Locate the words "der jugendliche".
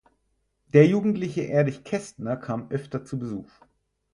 0.73-1.43